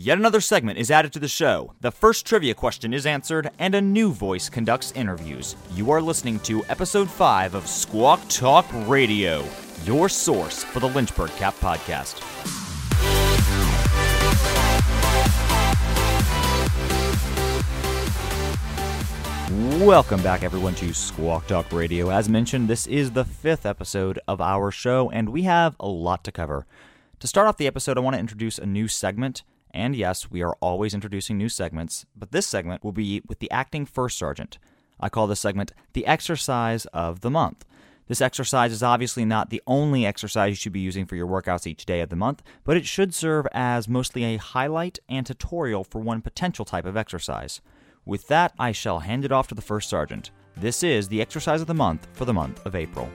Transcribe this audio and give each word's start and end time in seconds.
Yet 0.00 0.16
another 0.16 0.40
segment 0.40 0.78
is 0.78 0.92
added 0.92 1.12
to 1.14 1.18
the 1.18 1.26
show. 1.26 1.74
The 1.80 1.90
first 1.90 2.24
trivia 2.24 2.54
question 2.54 2.94
is 2.94 3.04
answered, 3.04 3.50
and 3.58 3.74
a 3.74 3.80
new 3.80 4.12
voice 4.12 4.48
conducts 4.48 4.92
interviews. 4.92 5.56
You 5.72 5.90
are 5.90 6.00
listening 6.00 6.38
to 6.44 6.64
episode 6.66 7.10
5 7.10 7.56
of 7.56 7.66
Squawk 7.66 8.20
Talk 8.28 8.64
Radio, 8.86 9.44
your 9.82 10.08
source 10.08 10.62
for 10.62 10.78
the 10.78 10.88
Lynchburg 10.88 11.30
CAP 11.30 11.56
podcast. 11.56 12.20
Welcome 19.84 20.22
back, 20.22 20.44
everyone, 20.44 20.76
to 20.76 20.94
Squawk 20.94 21.48
Talk 21.48 21.72
Radio. 21.72 22.10
As 22.10 22.28
mentioned, 22.28 22.68
this 22.68 22.86
is 22.86 23.10
the 23.10 23.24
fifth 23.24 23.66
episode 23.66 24.20
of 24.28 24.40
our 24.40 24.70
show, 24.70 25.10
and 25.10 25.30
we 25.30 25.42
have 25.42 25.74
a 25.80 25.88
lot 25.88 26.22
to 26.22 26.30
cover. 26.30 26.66
To 27.18 27.26
start 27.26 27.48
off 27.48 27.56
the 27.56 27.66
episode, 27.66 27.98
I 27.98 28.00
want 28.00 28.14
to 28.14 28.20
introduce 28.20 28.60
a 28.60 28.66
new 28.66 28.86
segment. 28.86 29.42
And 29.72 29.94
yes, 29.94 30.30
we 30.30 30.42
are 30.42 30.56
always 30.60 30.94
introducing 30.94 31.36
new 31.36 31.48
segments, 31.48 32.06
but 32.16 32.32
this 32.32 32.46
segment 32.46 32.82
will 32.82 32.92
be 32.92 33.22
with 33.28 33.38
the 33.38 33.50
acting 33.50 33.86
first 33.86 34.18
sergeant. 34.18 34.58
I 35.00 35.08
call 35.08 35.26
this 35.26 35.40
segment 35.40 35.72
the 35.92 36.06
exercise 36.06 36.86
of 36.86 37.20
the 37.20 37.30
month. 37.30 37.64
This 38.08 38.22
exercise 38.22 38.72
is 38.72 38.82
obviously 38.82 39.26
not 39.26 39.50
the 39.50 39.62
only 39.66 40.06
exercise 40.06 40.50
you 40.50 40.56
should 40.56 40.72
be 40.72 40.80
using 40.80 41.04
for 41.04 41.14
your 41.14 41.26
workouts 41.26 41.66
each 41.66 41.84
day 41.84 42.00
of 42.00 42.08
the 42.08 42.16
month, 42.16 42.42
but 42.64 42.76
it 42.76 42.86
should 42.86 43.14
serve 43.14 43.46
as 43.52 43.86
mostly 43.86 44.24
a 44.24 44.38
highlight 44.38 44.98
and 45.10 45.26
tutorial 45.26 45.84
for 45.84 46.00
one 46.00 46.22
potential 46.22 46.64
type 46.64 46.86
of 46.86 46.96
exercise. 46.96 47.60
With 48.06 48.26
that, 48.28 48.54
I 48.58 48.72
shall 48.72 49.00
hand 49.00 49.26
it 49.26 49.32
off 49.32 49.48
to 49.48 49.54
the 49.54 49.60
first 49.60 49.90
sergeant. 49.90 50.30
This 50.56 50.82
is 50.82 51.08
the 51.08 51.20
exercise 51.20 51.60
of 51.60 51.66
the 51.66 51.74
month 51.74 52.08
for 52.14 52.24
the 52.24 52.32
month 52.32 52.64
of 52.64 52.74
April. 52.74 53.10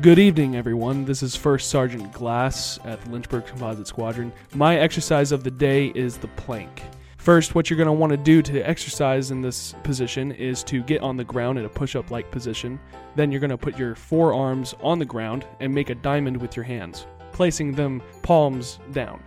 Good 0.00 0.18
evening, 0.18 0.56
everyone. 0.56 1.04
This 1.04 1.22
is 1.22 1.36
First 1.36 1.70
Sergeant 1.70 2.12
Glass 2.12 2.80
at 2.84 3.00
the 3.02 3.10
Lynchburg 3.10 3.46
Composite 3.46 3.86
Squadron. 3.86 4.32
My 4.52 4.76
exercise 4.78 5.30
of 5.30 5.44
the 5.44 5.52
day 5.52 5.92
is 5.94 6.16
the 6.16 6.26
plank. 6.28 6.82
First, 7.16 7.54
what 7.54 7.70
you're 7.70 7.76
going 7.76 7.86
to 7.86 7.92
want 7.92 8.10
to 8.10 8.16
do 8.16 8.42
to 8.42 8.60
exercise 8.60 9.30
in 9.30 9.40
this 9.40 9.74
position 9.84 10.32
is 10.32 10.64
to 10.64 10.82
get 10.82 11.02
on 11.02 11.16
the 11.16 11.22
ground 11.22 11.58
in 11.58 11.64
a 11.64 11.68
push 11.68 11.94
up 11.94 12.10
like 12.10 12.28
position. 12.32 12.80
Then 13.14 13.30
you're 13.30 13.40
going 13.40 13.50
to 13.50 13.58
put 13.58 13.78
your 13.78 13.94
forearms 13.94 14.74
on 14.82 14.98
the 14.98 15.04
ground 15.04 15.46
and 15.60 15.72
make 15.72 15.90
a 15.90 15.94
diamond 15.94 16.38
with 16.38 16.56
your 16.56 16.64
hands, 16.64 17.06
placing 17.32 17.72
them 17.72 18.02
palms 18.22 18.80
down. 18.92 19.22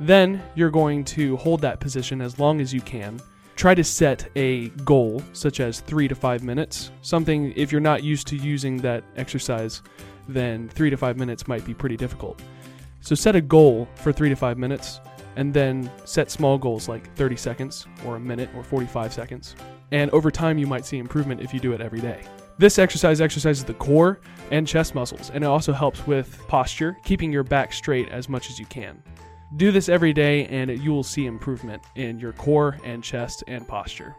Then 0.00 0.42
you're 0.54 0.70
going 0.70 1.04
to 1.04 1.36
hold 1.38 1.62
that 1.62 1.80
position 1.80 2.20
as 2.20 2.38
long 2.38 2.60
as 2.60 2.74
you 2.74 2.82
can 2.82 3.20
try 3.60 3.74
to 3.74 3.84
set 3.84 4.26
a 4.36 4.70
goal, 4.86 5.22
such 5.34 5.60
as 5.60 5.80
three 5.80 6.08
to 6.08 6.14
five 6.14 6.42
minutes. 6.42 6.92
Something, 7.02 7.52
if 7.56 7.70
you're 7.70 7.78
not 7.78 8.02
used 8.02 8.26
to 8.28 8.36
using 8.36 8.78
that 8.78 9.04
exercise, 9.16 9.82
then 10.26 10.66
three 10.70 10.88
to 10.88 10.96
five 10.96 11.18
minutes 11.18 11.46
might 11.46 11.62
be 11.66 11.74
pretty 11.74 11.94
difficult. 11.98 12.40
So 13.02 13.14
set 13.14 13.36
a 13.36 13.40
goal 13.42 13.86
for 13.96 14.14
three 14.14 14.30
to 14.30 14.34
five 14.34 14.56
minutes, 14.56 15.00
and 15.36 15.52
then 15.52 15.90
set 16.06 16.30
small 16.30 16.56
goals 16.56 16.88
like 16.88 17.14
30 17.16 17.36
seconds, 17.36 17.86
or 18.06 18.16
a 18.16 18.20
minute, 18.20 18.48
or 18.56 18.64
45 18.64 19.12
seconds. 19.12 19.56
And 19.92 20.10
over 20.12 20.30
time, 20.30 20.56
you 20.56 20.66
might 20.66 20.86
see 20.86 20.96
improvement 20.96 21.42
if 21.42 21.52
you 21.52 21.60
do 21.60 21.74
it 21.74 21.82
every 21.82 22.00
day. 22.00 22.22
This 22.56 22.78
exercise 22.78 23.20
exercises 23.20 23.62
the 23.62 23.74
core 23.74 24.20
and 24.50 24.66
chest 24.66 24.94
muscles, 24.94 25.28
and 25.34 25.44
it 25.44 25.46
also 25.46 25.74
helps 25.74 26.06
with 26.06 26.42
posture, 26.48 26.96
keeping 27.04 27.30
your 27.30 27.44
back 27.44 27.74
straight 27.74 28.08
as 28.08 28.26
much 28.26 28.48
as 28.48 28.58
you 28.58 28.64
can. 28.64 29.02
Do 29.56 29.72
this 29.72 29.88
every 29.88 30.12
day, 30.12 30.46
and 30.46 30.70
you 30.70 30.92
will 30.92 31.02
see 31.02 31.26
improvement 31.26 31.82
in 31.96 32.20
your 32.20 32.32
core 32.32 32.78
and 32.84 33.02
chest 33.02 33.42
and 33.48 33.66
posture. 33.66 34.14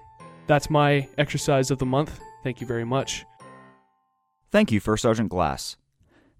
That's 0.45 0.69
my 0.69 1.07
exercise 1.17 1.71
of 1.71 1.79
the 1.79 1.85
month. 1.85 2.19
Thank 2.43 2.59
you 2.59 2.67
very 2.67 2.83
much. 2.83 3.25
Thank 4.51 4.73
you, 4.73 4.81
First 4.81 5.03
Sergeant 5.03 5.29
Glass. 5.29 5.77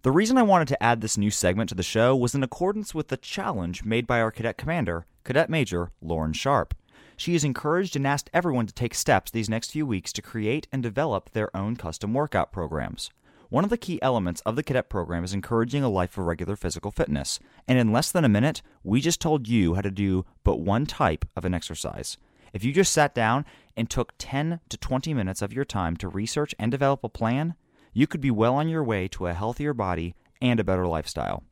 The 0.01 0.11
reason 0.11 0.37
I 0.37 0.43
wanted 0.43 0.67
to 0.69 0.83
add 0.83 0.99
this 0.99 1.17
new 1.17 1.31
segment 1.31 1.69
to 1.69 1.75
the 1.75 1.83
show 1.83 2.15
was 2.15 2.35
in 2.35 2.43
accordance 2.43 2.93
with 2.93 3.07
the 3.07 3.17
challenge 3.17 3.85
made 3.85 4.05
by 4.05 4.19
our 4.19 4.31
cadet 4.31 4.57
commander, 4.57 5.05
Cadet 5.23 5.49
Major 5.49 5.91
Lauren 6.01 6.33
Sharp. 6.33 6.73
She 7.15 7.33
has 7.33 7.43
encouraged 7.43 7.95
and 7.95 8.05
asked 8.05 8.29
everyone 8.33 8.65
to 8.65 8.73
take 8.73 8.95
steps 8.95 9.31
these 9.31 9.49
next 9.49 9.71
few 9.71 9.85
weeks 9.85 10.11
to 10.13 10.21
create 10.21 10.67
and 10.71 10.83
develop 10.83 11.29
their 11.29 11.55
own 11.55 11.75
custom 11.77 12.13
workout 12.13 12.51
programs. 12.51 13.09
One 13.51 13.65
of 13.65 13.69
the 13.69 13.77
key 13.77 14.01
elements 14.01 14.39
of 14.45 14.55
the 14.55 14.63
cadet 14.63 14.87
program 14.87 15.25
is 15.25 15.33
encouraging 15.33 15.83
a 15.83 15.89
life 15.89 16.17
of 16.17 16.23
regular 16.23 16.55
physical 16.55 16.89
fitness. 16.89 17.37
And 17.67 17.77
in 17.77 17.91
less 17.91 18.09
than 18.09 18.23
a 18.23 18.29
minute, 18.29 18.61
we 18.81 19.01
just 19.01 19.19
told 19.19 19.45
you 19.45 19.75
how 19.75 19.81
to 19.81 19.91
do 19.91 20.25
but 20.45 20.61
one 20.61 20.85
type 20.85 21.25
of 21.35 21.43
an 21.43 21.53
exercise. 21.53 22.17
If 22.53 22.63
you 22.63 22.71
just 22.71 22.93
sat 22.93 23.13
down 23.13 23.43
and 23.75 23.89
took 23.89 24.13
10 24.19 24.61
to 24.69 24.77
20 24.77 25.13
minutes 25.13 25.41
of 25.41 25.51
your 25.51 25.65
time 25.65 25.97
to 25.97 26.07
research 26.07 26.55
and 26.57 26.71
develop 26.71 27.03
a 27.03 27.09
plan, 27.09 27.55
you 27.91 28.07
could 28.07 28.21
be 28.21 28.31
well 28.31 28.55
on 28.55 28.69
your 28.69 28.85
way 28.85 29.09
to 29.09 29.27
a 29.27 29.33
healthier 29.33 29.73
body 29.73 30.15
and 30.41 30.57
a 30.61 30.63
better 30.63 30.87
lifestyle. 30.87 31.43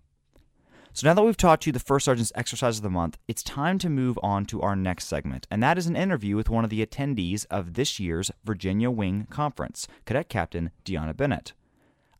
So 0.94 1.06
now 1.06 1.14
that 1.16 1.24
we've 1.26 1.36
taught 1.36 1.66
you 1.66 1.74
the 1.74 1.80
first 1.80 2.06
sergeant's 2.06 2.32
exercise 2.34 2.78
of 2.78 2.84
the 2.84 2.90
month, 2.90 3.18
it's 3.28 3.44
time 3.44 3.78
to 3.80 3.90
move 3.90 4.18
on 4.24 4.46
to 4.46 4.62
our 4.62 4.78
next 4.78 5.08
segment, 5.08 5.48
and 5.52 5.62
that 5.62 5.78
is 5.78 5.88
an 5.88 5.98
interview 5.98 6.38
with 6.38 6.50
one 6.50 6.64
of 6.64 6.70
the 6.70 6.86
attendees 6.86 7.46
of 7.52 7.74
this 7.74 8.00
year's 8.00 8.32
Virginia 8.46 8.90
Wing 8.90 9.28
Conference, 9.30 9.86
Cadet 10.06 10.30
Captain 10.30 10.72
Deanna 10.86 11.16
Bennett. 11.16 11.52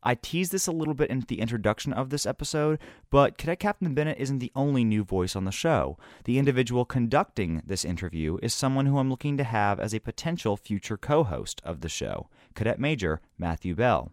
I 0.02 0.14
teased 0.14 0.52
this 0.52 0.66
a 0.66 0.72
little 0.72 0.94
bit 0.94 1.10
in 1.10 1.24
the 1.28 1.40
introduction 1.40 1.92
of 1.92 2.10
this 2.10 2.24
episode, 2.26 2.78
but 3.10 3.36
Cadet 3.36 3.58
Captain 3.58 3.94
Bennett 3.94 4.18
isn't 4.18 4.38
the 4.38 4.52
only 4.54 4.84
new 4.84 5.04
voice 5.04 5.36
on 5.36 5.44
the 5.44 5.50
show. 5.50 5.98
The 6.24 6.38
individual 6.38 6.84
conducting 6.84 7.62
this 7.66 7.84
interview 7.84 8.38
is 8.42 8.54
someone 8.54 8.86
who 8.86 8.98
I'm 8.98 9.10
looking 9.10 9.36
to 9.36 9.44
have 9.44 9.78
as 9.78 9.94
a 9.94 10.00
potential 10.00 10.56
future 10.56 10.96
co 10.96 11.24
host 11.24 11.60
of 11.64 11.80
the 11.80 11.88
show, 11.88 12.28
Cadet 12.54 12.80
Major 12.80 13.20
Matthew 13.38 13.74
Bell. 13.74 14.12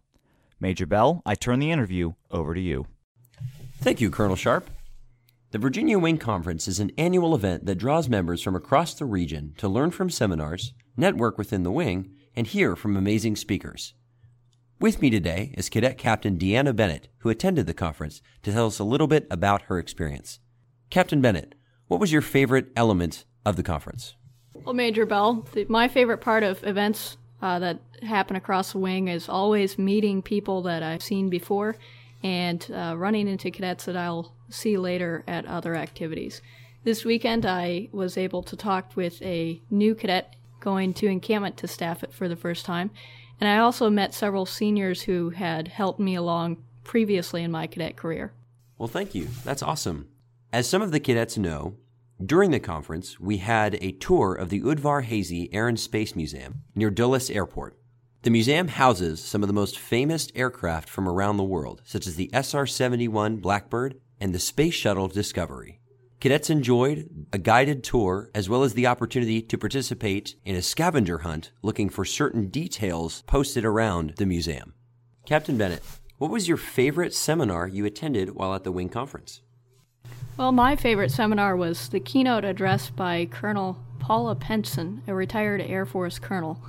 Major 0.60 0.86
Bell, 0.86 1.22
I 1.26 1.36
turn 1.36 1.60
the 1.60 1.72
interview 1.72 2.14
over 2.32 2.54
to 2.54 2.62
you. 2.62 2.88
Thank 3.80 4.02
you, 4.02 4.10
Colonel 4.10 4.36
Sharp. 4.36 4.70
The 5.52 5.60
Virginia 5.60 5.98
Wing 5.98 6.18
Conference 6.18 6.68
is 6.68 6.80
an 6.80 6.92
annual 6.98 7.34
event 7.34 7.66
that 7.66 7.76
draws 7.76 8.10
members 8.10 8.42
from 8.42 8.56
across 8.56 8.94
the 8.94 9.06
region 9.06 9.54
to 9.58 9.70
learn 9.70 9.92
from 9.92 10.10
seminars, 10.10 10.74
network 10.98 11.38
within 11.38 11.64
the 11.64 11.72
wing, 11.72 12.12
and 12.36 12.46
hear 12.48 12.76
from 12.76 12.98
amazing 12.98 13.38
speakers. 13.38 13.94
With 14.80 15.02
me 15.02 15.10
today 15.10 15.56
is 15.58 15.70
Cadet 15.70 15.98
Captain 15.98 16.38
Deanna 16.38 16.76
Bennett, 16.76 17.08
who 17.20 17.30
attended 17.30 17.66
the 17.66 17.74
conference, 17.74 18.22
to 18.44 18.52
tell 18.52 18.68
us 18.68 18.78
a 18.78 18.84
little 18.84 19.08
bit 19.08 19.26
about 19.32 19.64
her 19.64 19.80
experience. 19.80 20.38
Captain 20.92 21.20
Bennett, 21.20 21.56
what 21.88 22.00
was 22.00 22.12
your 22.12 22.22
favorite 22.22 22.68
element 22.76 23.26
of 23.44 23.56
the 23.56 23.64
conference? 23.64 24.14
Well, 24.54 24.76
Major 24.76 25.08
Bell, 25.08 25.48
the, 25.54 25.66
my 25.68 25.88
favorite 25.88 26.20
part 26.20 26.44
of 26.44 26.64
events 26.64 27.18
uh, 27.42 27.58
that 27.58 27.80
happen 28.04 28.36
across 28.36 28.74
the 28.74 28.78
wing 28.78 29.08
is 29.08 29.28
always 29.28 29.80
meeting 29.80 30.22
people 30.22 30.62
that 30.62 30.84
I've 30.84 31.02
seen 31.02 31.28
before 31.28 31.76
and 32.22 32.64
uh, 32.72 32.94
running 32.96 33.28
into 33.28 33.50
cadets 33.50 33.86
that 33.86 33.98
I'll 33.98 34.36
see 34.50 34.78
later 34.78 35.24
at 35.28 35.48
other 35.48 35.74
activities. 35.74 36.44
This 36.84 37.04
weekend, 37.04 37.48
I 37.48 37.90
was 37.92 38.16
able 38.16 38.44
to 38.44 38.56
talk 38.56 38.96
with 38.96 39.20
a 39.24 39.60
new 39.72 39.96
cadet 39.96 40.36
going 40.60 40.94
to 40.94 41.08
encampment 41.08 41.58
to 41.58 41.68
staff 41.68 42.04
it 42.04 42.14
for 42.14 42.28
the 42.28 42.36
first 42.36 42.64
time 42.64 42.92
and 43.40 43.50
I 43.50 43.58
also 43.58 43.90
met 43.90 44.14
several 44.14 44.46
seniors 44.46 45.04
who 45.04 45.32
had 45.32 45.68
helped 45.68 46.00
me 46.00 46.16
along 46.16 46.64
previously 46.84 47.44
in 47.44 47.52
my 47.52 47.68
cadet 47.68 47.96
career. 47.96 48.34
Well, 48.78 48.88
thank 48.88 49.14
you. 49.16 49.28
That's 49.44 49.64
awesome. 49.64 50.08
As 50.52 50.70
some 50.70 50.82
of 50.82 50.92
the 50.92 51.00
cadets 51.00 51.38
know, 51.38 51.76
during 52.24 52.52
the 52.52 52.60
conference, 52.60 53.20
we 53.20 53.38
had 53.38 53.78
a 53.82 53.92
tour 53.92 54.34
of 54.34 54.50
the 54.50 54.62
Udvar 54.62 55.04
Hazy 55.04 55.54
Air 55.54 55.68
and 55.68 55.80
Space 55.80 56.16
Museum 56.16 56.64
near 56.74 56.90
Dulles 56.90 57.30
Airport. 57.30 57.78
The 58.24 58.32
museum 58.32 58.70
houses 58.70 59.24
some 59.24 59.44
of 59.44 59.48
the 59.48 59.54
most 59.54 59.78
famous 59.78 60.28
aircraft 60.34 60.90
from 60.90 61.08
around 61.08 61.38
the 61.38 61.44
world, 61.44 61.82
such 61.86 62.08
as 62.08 62.16
the 62.16 62.32
SR 62.34 62.66
71 62.66 63.38
Blackbird 63.38 64.00
and 64.20 64.34
the 64.34 64.40
Space 64.40 64.74
Shuttle 64.74 65.08
Discovery. 65.08 65.77
Cadets 66.20 66.50
enjoyed 66.50 67.28
a 67.32 67.38
guided 67.38 67.84
tour 67.84 68.32
as 68.34 68.50
well 68.50 68.64
as 68.64 68.74
the 68.74 68.88
opportunity 68.88 69.40
to 69.40 69.58
participate 69.58 70.36
in 70.46 70.56
a 70.56 70.64
scavenger 70.64 71.20
hunt 71.20 71.52
looking 71.62 71.90
for 71.90 72.06
certain 72.06 72.48
details 72.48 73.22
posted 73.28 73.64
around 73.64 74.16
the 74.18 74.26
museum. 74.26 74.74
Captain 75.28 75.60
Bennett, 75.60 75.84
what 76.18 76.32
was 76.32 76.48
your 76.48 76.58
favorite 76.58 77.14
seminar 77.14 77.68
you 77.68 77.86
attended 77.86 78.34
while 78.34 78.56
at 78.56 78.64
the 78.64 78.72
Wing 78.72 78.90
Conference? 78.90 79.42
Well, 80.38 80.52
my 80.52 80.76
favorite 80.76 81.12
seminar 81.12 81.56
was 81.56 81.90
the 81.90 82.00
keynote 82.00 82.46
address 82.46 82.90
by 82.90 83.28
Colonel 83.30 83.78
Paula 84.00 84.34
Penson, 84.34 85.04
a 85.08 85.14
retired 85.14 85.62
Air 85.62 85.86
Force 85.86 86.18
colonel. 86.18 86.60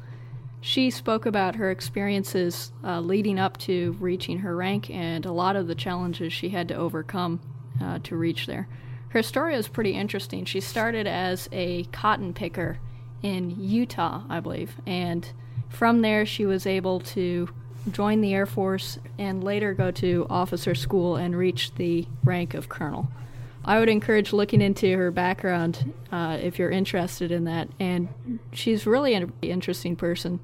She 0.61 0.91
spoke 0.91 1.25
about 1.25 1.55
her 1.55 1.71
experiences 1.71 2.71
uh, 2.85 3.01
leading 3.01 3.39
up 3.39 3.57
to 3.59 3.97
reaching 3.99 4.41
her 4.41 4.55
rank 4.55 4.91
and 4.91 5.25
a 5.25 5.33
lot 5.33 5.57
of 5.57 5.69
the 5.69 5.75
challenges 5.75 6.35
she 6.35 6.51
had 6.51 6.69
to 6.69 6.75
overcome 6.75 7.41
uh, 7.83 8.01
to 8.01 8.15
reach 8.15 8.47
there. 8.47 8.69
Her 9.11 9.23
story 9.23 9.55
is 9.55 9.69
pretty 9.69 9.93
interesting. 9.93 10.45
She 10.45 10.61
started 10.61 11.07
as 11.07 11.49
a 11.51 11.85
cotton 11.85 12.35
picker 12.35 12.79
in 13.23 13.57
Utah, 13.59 14.23
I 14.29 14.41
believe, 14.41 14.75
and 14.87 15.31
from 15.71 16.03
there 16.03 16.27
she 16.27 16.47
was 16.47 16.67
able 16.67 17.01
to 17.01 17.49
join 17.91 18.21
the 18.21 18.35
Air 18.35 18.47
Force 18.47 18.99
and 19.19 19.43
later 19.43 19.73
go 19.73 19.91
to 19.93 20.27
officer 20.29 20.75
school 20.75 21.17
and 21.17 21.37
reach 21.37 21.75
the 21.75 22.07
rank 22.23 22.55
of 22.55 22.69
colonel. 22.69 23.09
I 23.65 23.79
would 23.79 23.89
encourage 23.89 24.33
looking 24.33 24.61
into 24.61 24.97
her 24.97 25.11
background 25.11 25.93
uh, 26.13 26.39
if 26.41 26.59
you're 26.59 26.71
interested 26.71 27.33
in 27.33 27.45
that, 27.45 27.69
and 27.81 28.09
she's 28.53 28.87
really 28.87 29.15
an 29.15 29.33
interesting 29.43 29.97
person. 29.97 30.41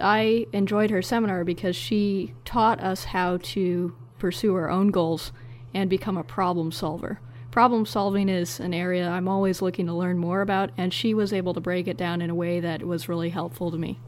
I 0.00 0.46
enjoyed 0.52 0.90
her 0.90 1.02
seminar 1.02 1.44
because 1.44 1.76
she 1.76 2.34
taught 2.44 2.80
us 2.80 3.04
how 3.04 3.38
to 3.42 3.94
pursue 4.18 4.54
our 4.54 4.70
own 4.70 4.90
goals 4.90 5.32
and 5.72 5.90
become 5.90 6.16
a 6.16 6.24
problem 6.24 6.72
solver 6.72 7.20
problem 7.54 7.86
solving 7.86 8.28
is 8.28 8.58
an 8.58 8.74
area 8.74 9.08
I'm 9.08 9.28
always 9.28 9.62
looking 9.62 9.86
to 9.86 9.92
learn 9.92 10.18
more 10.18 10.40
about, 10.40 10.72
and 10.76 10.92
she 10.92 11.14
was 11.14 11.32
able 11.32 11.54
to 11.54 11.60
break 11.60 11.86
it 11.86 11.96
down 11.96 12.20
in 12.20 12.28
a 12.28 12.34
way 12.34 12.58
that 12.58 12.82
was 12.82 13.08
really 13.08 13.30
helpful 13.30 13.70
to 13.70 13.78
me. 13.78 14.00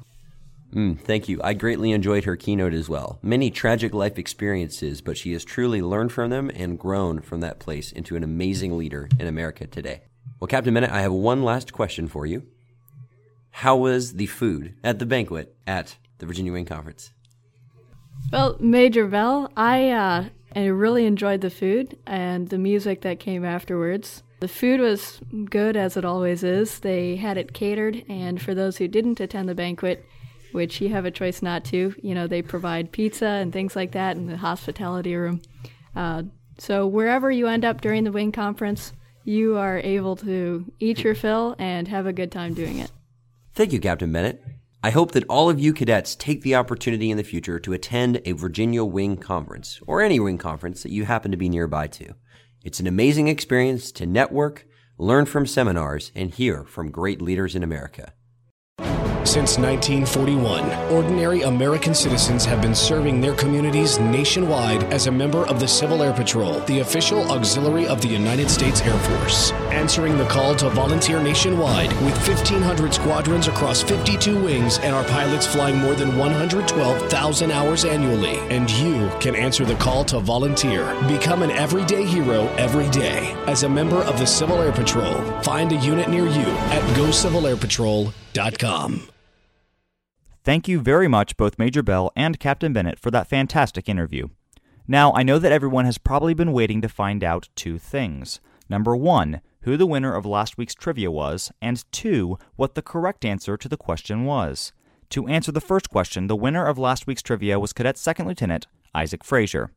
Mm, 0.75 0.98
thank 0.98 1.28
you. 1.28 1.40
I 1.44 1.54
greatly 1.54 1.93
enjoyed 1.93 2.25
her 2.25 2.34
keynote 2.34 2.75
as 2.75 2.88
well. 2.88 3.20
Many 3.22 3.52
tragic 3.52 3.94
life 3.94 4.19
experiences, 4.19 5.00
but 5.00 5.16
she 5.16 5.32
has 5.32 5.44
truly 5.44 5.81
learned 5.81 6.10
from 6.10 6.31
them 6.31 6.50
and 6.56 6.76
grown 6.76 7.20
from 7.20 7.38
that 7.38 7.60
place 7.60 7.93
into 7.93 8.16
an 8.16 8.25
amazing 8.25 8.76
leader 8.76 9.08
in 9.20 9.28
America 9.28 9.69
today. 9.69 10.02
Well, 10.40 10.48
Captain 10.48 10.75
Bennett, 10.75 10.90
I 10.90 11.02
have 11.02 11.12
one 11.12 11.44
last 11.44 11.72
question 11.72 12.08
for 12.08 12.26
you. 12.26 12.48
How 13.50 13.76
was 13.76 14.14
the 14.14 14.26
food 14.26 14.75
at 14.82 14.98
the 14.98 15.06
banquet 15.06 15.54
at 15.69 15.98
the 16.19 16.26
Virginia 16.26 16.52
Wing 16.52 16.66
Conference? 16.66 17.12
Well, 18.32 18.56
Major 18.58 19.06
Bell, 19.06 19.52
I 19.56 19.90
uh, 19.90 20.25
I 20.56 20.64
really 20.69 21.05
enjoyed 21.05 21.43
the 21.43 21.50
food 21.50 21.99
and 22.06 22.49
the 22.49 22.56
music 22.56 23.03
that 23.03 23.20
came 23.20 23.44
afterwards. 23.44 24.23
The 24.41 24.49
food 24.49 24.81
was 24.81 25.20
good 25.50 25.76
as 25.76 25.99
it 25.99 26.05
always 26.06 26.43
is. 26.43 26.79
They 26.79 27.17
had 27.17 27.37
it 27.37 27.53
catered, 27.53 28.03
and 28.08 28.41
for 28.41 28.55
those 28.55 28.79
who 28.79 28.88
didn't 28.88 29.20
attend 29.20 29.50
the 29.50 29.55
banquet, 29.55 30.06
which 30.53 30.81
you 30.81 30.88
have 30.88 31.05
a 31.05 31.11
choice 31.11 31.43
not 31.43 31.67
to, 31.67 31.94
you 32.03 32.14
know, 32.14 32.26
they 32.26 32.41
provide 32.41 32.91
pizza 32.91 33.26
and 33.26 33.53
things 33.53 33.76
like 33.76 33.93
that 33.93 34.17
in 34.17 34.26
the 34.26 34.38
hospitality 34.38 35.14
room. 35.14 35.43
Uh, 35.94 36.23
so 36.56 36.87
wherever 36.87 37.31
you 37.31 37.49
end 37.49 37.67
up 37.67 37.82
during 37.82 38.05
the 38.05 38.12
Wing 38.12 38.32
Conference, 38.32 38.94
you 39.25 39.58
are 39.58 39.79
able 39.79 40.17
to 40.17 40.73
eat 40.81 41.05
your 41.05 41.14
fill 41.14 41.55
and 41.58 41.87
have 41.88 42.06
a 42.06 42.14
good 42.14 42.32
time 42.32 42.55
doing 42.55 42.79
it. 42.79 42.91
Thank 43.55 43.75
you, 43.75 43.81
Captain 43.81 44.11
Bennett. 44.11 44.43
I 44.86 44.90
hope 44.90 45.10
that 45.12 45.24
all 45.28 45.50
of 45.50 45.58
you 45.58 45.72
cadets 45.72 46.14
take 46.14 46.42
the 46.42 46.54
opportunity 46.54 47.10
in 47.10 47.16
the 47.16 47.24
future 47.24 47.58
to 47.58 47.72
attend 47.72 48.22
a 48.24 48.30
Virginia 48.30 48.84
Wing 48.84 49.16
Conference, 49.16 49.80
or 49.84 50.00
any 50.00 50.20
Wing 50.20 50.38
Conference 50.38 50.84
that 50.84 50.92
you 50.92 51.06
happen 51.06 51.32
to 51.32 51.36
be 51.36 51.48
nearby 51.48 51.88
to. 51.88 52.14
It's 52.62 52.78
an 52.78 52.86
amazing 52.86 53.26
experience 53.26 53.90
to 53.90 54.06
network, 54.06 54.64
learn 54.96 55.26
from 55.26 55.44
seminars, 55.44 56.12
and 56.14 56.32
hear 56.32 56.62
from 56.62 56.92
great 56.92 57.20
leaders 57.20 57.56
in 57.56 57.64
America. 57.64 58.12
Since 59.26 59.58
1941, 59.58 60.93
ordinary 60.93 61.43
American 61.43 61.96
citizens 61.96 62.44
have 62.44 62.62
been 62.62 62.76
serving 62.76 63.20
their 63.20 63.34
communities 63.34 63.99
nationwide 63.99 64.84
as 64.84 65.08
a 65.08 65.11
member 65.11 65.44
of 65.49 65.58
the 65.58 65.67
Civil 65.67 66.00
Air 66.00 66.12
Patrol, 66.12 66.61
the 66.61 66.78
official 66.78 67.32
auxiliary 67.32 67.88
of 67.88 68.00
the 68.00 68.06
United 68.06 68.49
States 68.49 68.82
Air 68.82 68.96
Force. 68.96 69.50
Answering 69.73 70.17
the 70.17 70.26
call 70.26 70.55
to 70.55 70.70
volunteer 70.70 71.20
nationwide 71.20 71.90
with 72.05 72.17
1,500 72.26 72.94
squadrons 72.94 73.49
across 73.49 73.82
52 73.82 74.44
wings 74.44 74.78
and 74.78 74.94
our 74.94 75.02
pilots 75.05 75.44
flying 75.44 75.79
more 75.79 75.94
than 75.94 76.17
112,000 76.17 77.50
hours 77.50 77.84
annually. 77.84 78.38
And 78.55 78.70
you 78.70 79.11
can 79.20 79.34
answer 79.34 79.64
the 79.64 79.75
call 79.75 80.05
to 80.05 80.20
volunteer. 80.20 80.94
Become 81.08 81.43
an 81.43 81.50
everyday 81.50 82.05
hero 82.06 82.46
every 82.55 82.88
day. 82.90 83.34
As 83.49 83.64
a 83.64 83.69
member 83.69 84.05
of 84.05 84.20
the 84.20 84.26
Civil 84.26 84.62
Air 84.62 84.72
Patrol, 84.72 85.20
find 85.43 85.72
a 85.72 85.76
unit 85.76 86.08
near 86.08 86.26
you 86.26 86.46
at 86.70 86.82
GoCivilAirPatrol.com. 86.96 89.08
Thank 90.46 90.69
you 90.69 90.78
very 90.81 91.08
much, 91.08 91.37
both 91.37 91.58
Major 91.58 91.82
Bell 91.82 92.12
and 92.14 92.38
Captain 92.38 92.72
Bennett, 92.72 93.00
for 93.00 93.10
that 93.10 93.26
fantastic 93.26 93.88
interview. 93.88 94.28
Now, 94.87 95.12
I 95.12 95.25
know 95.25 95.40
that 95.40 95.50
everyone 95.50 95.87
has 95.87 95.98
probably 95.98 96.34
been 96.34 96.52
waiting 96.52 96.81
to 96.82 96.88
find 96.88 97.25
out 97.25 97.48
two 97.56 97.78
things. 97.78 98.38
Number 98.69 98.94
one, 98.94 99.40
who 99.62 99.76
the 99.76 99.88
winner 99.88 100.14
of 100.14 100.25
last 100.25 100.56
week's 100.56 100.76
trivia 100.76 101.10
was, 101.10 101.50
and 101.60 101.84
two, 101.90 102.38
what 102.54 102.76
the 102.76 102.81
correct 102.81 103.25
answer 103.25 103.56
to 103.56 103.69
the 103.69 103.76
question 103.76 104.25
was. 104.25 104.72
To 105.10 105.26
answer 105.26 105.50
the 105.50 105.60
first 105.60 105.90
question, 105.90 106.28
the 106.28 106.37
winner 106.37 106.64
of 106.64 106.78
last 106.78 107.08
week's 107.08 107.22
trivia 107.22 107.58
was 107.58 107.72
Cadet 107.72 107.98
Second 107.98 108.28
Lieutenant 108.28 108.69
Isaac 108.94 109.25
Frazier. 109.25 109.72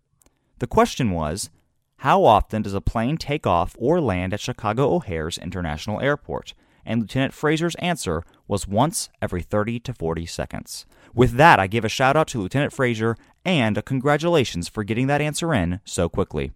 The 0.59 0.67
question 0.67 1.09
was 1.09 1.49
How 1.97 2.23
often 2.23 2.61
does 2.61 2.75
a 2.75 2.79
plane 2.79 3.17
take 3.17 3.47
off 3.47 3.75
or 3.79 3.99
land 3.99 4.35
at 4.35 4.39
Chicago 4.39 4.93
O'Hare's 4.93 5.39
International 5.39 5.99
Airport? 5.99 6.53
And 6.85 7.01
Lieutenant 7.01 7.33
Frazier's 7.33 7.75
answer 7.75 8.23
was 8.47 8.67
once 8.67 9.09
every 9.21 9.41
30 9.41 9.79
to 9.81 9.93
40 9.93 10.25
seconds. 10.25 10.85
With 11.13 11.33
that, 11.33 11.59
I 11.59 11.67
give 11.67 11.85
a 11.85 11.89
shout 11.89 12.15
out 12.15 12.27
to 12.29 12.41
Lieutenant 12.41 12.73
Frazier 12.73 13.15
and 13.45 13.77
a 13.77 13.81
congratulations 13.81 14.67
for 14.67 14.83
getting 14.83 15.07
that 15.07 15.21
answer 15.21 15.53
in 15.53 15.79
so 15.85 16.09
quickly. 16.09 16.51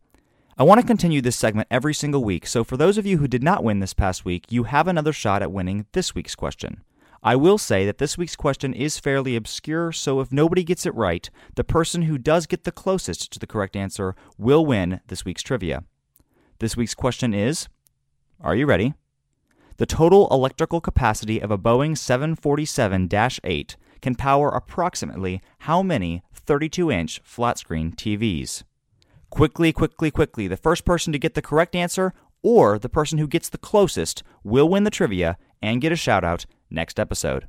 I 0.58 0.64
want 0.64 0.80
to 0.80 0.86
continue 0.86 1.22
this 1.22 1.36
segment 1.36 1.68
every 1.72 1.96
single 1.96 2.24
week, 2.24 2.46
so 2.46 2.64
for 2.64 2.78
those 2.78 3.00
of 3.00 3.08
you 3.08 3.18
who 3.18 3.28
did 3.28 3.42
not 3.42 3.64
win 3.64 3.80
this 3.80 3.96
past 3.96 4.24
week, 4.24 4.52
you 4.52 4.64
have 4.64 4.88
another 4.88 5.12
shot 5.12 5.42
at 5.42 5.52
winning 5.52 5.88
this 5.94 6.14
week's 6.14 6.36
question. 6.36 6.84
I 7.24 7.36
will 7.38 7.58
say 7.58 7.86
that 7.86 7.98
this 8.00 8.18
week's 8.18 8.36
question 8.36 8.74
is 8.74 9.00
fairly 9.00 9.36
obscure, 9.36 9.92
so 9.94 10.20
if 10.20 10.32
nobody 10.32 10.64
gets 10.64 10.86
it 10.86 10.94
right, 10.94 11.28
the 11.56 11.64
person 11.64 12.04
who 12.04 12.18
does 12.18 12.46
get 12.46 12.66
the 12.66 12.72
closest 12.72 13.32
to 13.32 13.40
the 13.40 13.48
correct 13.48 13.76
answer 13.76 14.14
will 14.38 14.66
win 14.66 15.00
this 15.08 15.24
week's 15.24 15.42
trivia. 15.42 15.86
This 16.60 16.78
week's 16.78 16.94
question 16.94 17.34
is 17.34 17.68
Are 18.42 18.56
you 18.56 18.66
ready? 18.66 18.94
The 19.78 19.86
total 19.88 20.28
electrical 20.30 20.82
capacity 20.82 21.42
of 21.42 21.50
a 21.50 21.58
Boeing 21.58 21.98
747 21.98 23.10
8 23.44 23.78
can 24.02 24.16
power 24.16 24.50
approximately 24.50 25.42
how 25.60 25.82
many 25.82 26.22
32 26.34 26.92
inch 26.92 27.22
flat 27.24 27.58
screen 27.58 27.92
TVs? 27.92 28.64
Quickly, 29.32 29.74
quickly, 29.74 30.12
quickly, 30.12 30.48
the 30.48 30.58
first 30.58 30.86
person 30.86 31.12
to 31.12 31.18
get 31.18 31.34
the 31.34 31.42
correct 31.42 31.76
answer 31.76 32.14
or 32.44 32.78
the 32.78 32.90
person 32.90 33.18
who 33.18 33.28
gets 33.28 33.50
the 33.50 33.58
closest 33.58 34.22
will 34.44 34.70
win 34.70 34.84
the 34.84 34.92
trivia 34.92 35.38
and 35.62 35.82
get 35.82 35.92
a 35.92 35.96
shout 35.96 36.24
out 36.24 36.46
next 36.70 37.00
episode. 37.00 37.48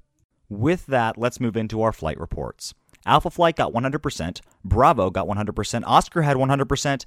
With 0.49 0.87
that, 0.87 1.19
let's 1.19 1.41
move 1.41 1.57
into 1.57 1.83
our 1.83 1.93
flight 1.93 2.19
reports. 2.19 2.73
Alpha 3.05 3.29
Flight 3.29 3.57
got 3.57 3.75
100%, 3.75 4.41
Bravo 4.65 5.11
got 5.11 5.27
100%, 5.27 5.83
Oscar 5.85 6.23
had 6.23 6.39
100%, 6.39 7.05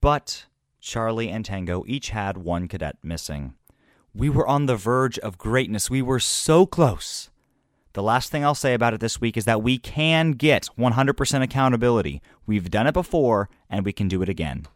but 0.00 0.46
Charlie 0.80 1.28
and 1.28 1.44
Tango 1.44 1.84
each 1.86 2.10
had 2.10 2.38
one 2.38 2.66
cadet 2.66 2.96
missing. 3.02 3.54
We 4.12 4.28
were 4.28 4.46
on 4.46 4.66
the 4.66 4.74
verge 4.74 5.20
of 5.20 5.38
greatness. 5.38 5.88
We 5.88 6.02
were 6.02 6.18
so 6.18 6.66
close. 6.66 7.30
The 7.92 8.02
last 8.02 8.32
thing 8.32 8.44
I'll 8.44 8.56
say 8.56 8.74
about 8.74 8.92
it 8.92 8.98
this 8.98 9.20
week 9.20 9.36
is 9.36 9.44
that 9.44 9.62
we 9.62 9.78
can 9.78 10.32
get 10.32 10.68
100% 10.76 11.42
accountability. 11.42 12.20
We've 12.44 12.70
done 12.70 12.88
it 12.88 12.92
before, 12.92 13.48
and 13.68 13.84
we 13.84 13.92
can 13.92 14.08
do 14.08 14.20
it 14.20 14.28
again. 14.28 14.66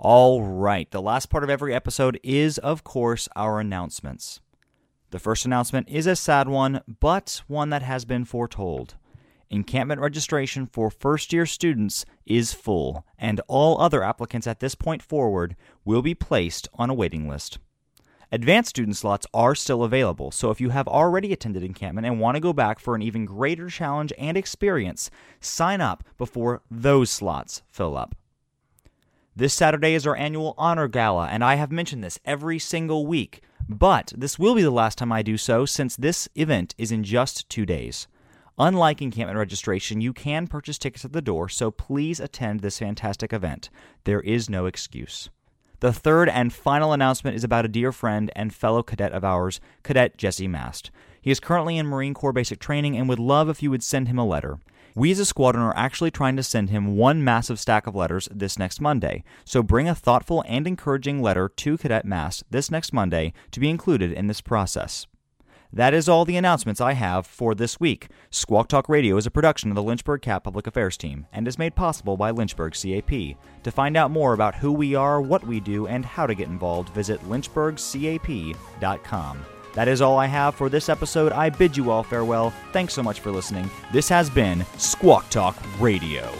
All 0.00 0.42
right, 0.42 0.90
the 0.90 1.00
last 1.00 1.26
part 1.30 1.44
of 1.44 1.50
every 1.50 1.72
episode 1.72 2.18
is, 2.24 2.58
of 2.58 2.82
course, 2.82 3.28
our 3.36 3.60
announcements. 3.60 4.40
The 5.10 5.20
first 5.20 5.44
announcement 5.44 5.88
is 5.88 6.08
a 6.08 6.16
sad 6.16 6.48
one, 6.48 6.80
but 7.00 7.42
one 7.46 7.70
that 7.70 7.82
has 7.82 8.04
been 8.04 8.24
foretold. 8.24 8.96
Encampment 9.48 10.00
registration 10.00 10.66
for 10.66 10.90
first 10.90 11.32
year 11.32 11.46
students 11.46 12.04
is 12.26 12.52
full, 12.52 13.06
and 13.16 13.40
all 13.46 13.80
other 13.80 14.02
applicants 14.02 14.48
at 14.48 14.58
this 14.58 14.74
point 14.74 15.02
forward 15.02 15.54
will 15.84 16.02
be 16.02 16.16
placed 16.16 16.68
on 16.74 16.90
a 16.90 16.94
waiting 16.94 17.28
list. 17.28 17.60
Advanced 18.32 18.70
student 18.70 18.96
slots 18.96 19.26
are 19.32 19.54
still 19.54 19.84
available, 19.84 20.32
so 20.32 20.50
if 20.50 20.60
you 20.60 20.70
have 20.70 20.88
already 20.88 21.32
attended 21.32 21.62
encampment 21.62 22.06
and 22.06 22.18
want 22.18 22.34
to 22.34 22.40
go 22.40 22.52
back 22.52 22.80
for 22.80 22.96
an 22.96 23.02
even 23.02 23.24
greater 23.24 23.68
challenge 23.68 24.12
and 24.18 24.36
experience, 24.36 25.10
sign 25.40 25.80
up 25.80 26.02
before 26.18 26.60
those 26.68 27.08
slots 27.08 27.62
fill 27.68 27.96
up. 27.96 28.16
This 29.36 29.54
Saturday 29.54 29.94
is 29.94 30.06
our 30.06 30.16
annual 30.16 30.54
Honor 30.58 30.88
Gala, 30.88 31.28
and 31.28 31.44
I 31.44 31.54
have 31.54 31.70
mentioned 31.70 32.02
this 32.02 32.18
every 32.24 32.58
single 32.58 33.06
week, 33.06 33.42
but 33.68 34.12
this 34.16 34.38
will 34.40 34.56
be 34.56 34.62
the 34.62 34.70
last 34.70 34.98
time 34.98 35.12
I 35.12 35.22
do 35.22 35.36
so 35.36 35.64
since 35.64 35.94
this 35.94 36.28
event 36.34 36.74
is 36.78 36.90
in 36.90 37.04
just 37.04 37.48
two 37.48 37.64
days. 37.64 38.08
Unlike 38.58 39.02
encampment 39.02 39.38
registration, 39.38 40.00
you 40.00 40.12
can 40.12 40.48
purchase 40.48 40.78
tickets 40.78 41.04
at 41.04 41.12
the 41.12 41.22
door, 41.22 41.48
so 41.48 41.70
please 41.70 42.18
attend 42.18 42.60
this 42.60 42.78
fantastic 42.78 43.32
event. 43.32 43.68
There 44.04 44.20
is 44.22 44.48
no 44.48 44.66
excuse. 44.66 45.28
The 45.80 45.92
third 45.92 46.30
and 46.30 46.54
final 46.54 46.94
announcement 46.94 47.36
is 47.36 47.44
about 47.44 47.66
a 47.66 47.68
dear 47.68 47.92
friend 47.92 48.30
and 48.34 48.54
fellow 48.54 48.82
cadet 48.82 49.12
of 49.12 49.24
ours, 49.24 49.60
Cadet 49.82 50.16
Jesse 50.16 50.48
Mast. 50.48 50.90
He 51.20 51.30
is 51.30 51.38
currently 51.38 51.76
in 51.76 51.86
Marine 51.86 52.14
Corps 52.14 52.32
basic 52.32 52.60
training 52.60 52.96
and 52.96 53.08
would 53.10 53.18
love 53.18 53.50
if 53.50 53.62
you 53.62 53.70
would 53.70 53.82
send 53.82 54.08
him 54.08 54.18
a 54.18 54.24
letter. 54.24 54.58
We 54.94 55.10
as 55.10 55.18
a 55.18 55.26
squadron 55.26 55.62
are 55.62 55.76
actually 55.76 56.10
trying 56.10 56.36
to 56.36 56.42
send 56.42 56.70
him 56.70 56.96
one 56.96 57.22
massive 57.22 57.60
stack 57.60 57.86
of 57.86 57.94
letters 57.94 58.26
this 58.32 58.58
next 58.58 58.80
Monday, 58.80 59.22
so 59.44 59.62
bring 59.62 59.86
a 59.86 59.94
thoughtful 59.94 60.42
and 60.48 60.66
encouraging 60.66 61.20
letter 61.20 61.50
to 61.50 61.76
Cadet 61.76 62.06
Mast 62.06 62.44
this 62.50 62.70
next 62.70 62.94
Monday 62.94 63.34
to 63.50 63.60
be 63.60 63.68
included 63.68 64.12
in 64.12 64.28
this 64.28 64.40
process. 64.40 65.06
That 65.72 65.94
is 65.94 66.08
all 66.08 66.24
the 66.24 66.36
announcements 66.36 66.80
I 66.80 66.92
have 66.92 67.26
for 67.26 67.54
this 67.54 67.78
week. 67.78 68.08
Squawk 68.30 68.68
Talk 68.68 68.88
Radio 68.88 69.16
is 69.16 69.26
a 69.26 69.30
production 69.30 69.70
of 69.70 69.74
the 69.74 69.82
Lynchburg 69.82 70.22
CAP 70.22 70.44
Public 70.44 70.66
Affairs 70.66 70.96
Team 70.96 71.26
and 71.32 71.46
is 71.46 71.58
made 71.58 71.74
possible 71.74 72.16
by 72.16 72.30
Lynchburg 72.30 72.74
CAP. 72.74 73.36
To 73.62 73.70
find 73.70 73.96
out 73.96 74.10
more 74.10 74.32
about 74.32 74.54
who 74.54 74.72
we 74.72 74.94
are, 74.94 75.20
what 75.20 75.46
we 75.46 75.60
do, 75.60 75.86
and 75.86 76.04
how 76.04 76.26
to 76.26 76.34
get 76.34 76.48
involved, 76.48 76.90
visit 76.90 77.20
lynchburgcap.com. 77.28 79.44
That 79.74 79.88
is 79.88 80.00
all 80.00 80.18
I 80.18 80.26
have 80.26 80.54
for 80.54 80.70
this 80.70 80.88
episode. 80.88 81.32
I 81.32 81.50
bid 81.50 81.76
you 81.76 81.90
all 81.90 82.02
farewell. 82.02 82.50
Thanks 82.72 82.94
so 82.94 83.02
much 83.02 83.20
for 83.20 83.30
listening. 83.30 83.68
This 83.92 84.08
has 84.08 84.30
been 84.30 84.64
Squawk 84.78 85.28
Talk 85.28 85.56
Radio. 85.78 86.32